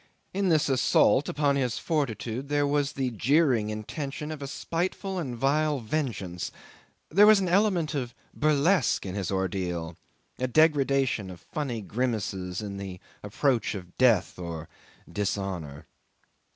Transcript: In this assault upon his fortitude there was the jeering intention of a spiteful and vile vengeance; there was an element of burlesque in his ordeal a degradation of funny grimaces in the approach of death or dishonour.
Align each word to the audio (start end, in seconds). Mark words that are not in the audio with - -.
In 0.33 0.49
this 0.49 0.67
assault 0.67 1.29
upon 1.29 1.55
his 1.57 1.77
fortitude 1.77 2.49
there 2.49 2.65
was 2.65 2.93
the 2.93 3.11
jeering 3.11 3.69
intention 3.69 4.31
of 4.31 4.41
a 4.41 4.47
spiteful 4.47 5.19
and 5.19 5.35
vile 5.37 5.79
vengeance; 5.79 6.51
there 7.09 7.27
was 7.27 7.39
an 7.39 7.47
element 7.47 7.93
of 7.93 8.15
burlesque 8.33 9.05
in 9.05 9.13
his 9.13 9.29
ordeal 9.29 9.95
a 10.39 10.47
degradation 10.47 11.29
of 11.29 11.39
funny 11.39 11.81
grimaces 11.81 12.63
in 12.63 12.77
the 12.77 12.99
approach 13.21 13.75
of 13.75 13.95
death 13.99 14.39
or 14.39 14.67
dishonour. 15.07 15.85